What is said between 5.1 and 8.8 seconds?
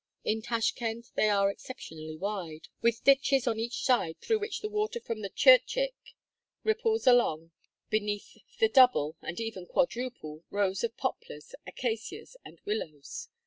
the Tchirtchick ripples along beneath the